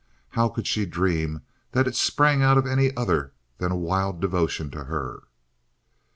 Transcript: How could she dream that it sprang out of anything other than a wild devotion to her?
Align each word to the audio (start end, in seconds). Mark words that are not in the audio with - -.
How 0.29 0.49
could 0.49 0.65
she 0.65 0.87
dream 0.87 1.41
that 1.73 1.85
it 1.87 1.95
sprang 1.95 2.41
out 2.41 2.57
of 2.57 2.65
anything 2.65 2.97
other 2.97 3.33
than 3.59 3.71
a 3.71 3.75
wild 3.77 4.19
devotion 4.19 4.71
to 4.71 4.85
her? 4.85 5.25